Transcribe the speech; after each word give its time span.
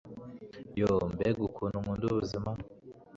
yoo, 0.79 1.01
mbega 1.13 1.41
ukuntu 1.49 1.75
nkunda 1.81 2.03
ubuzima 2.09 2.49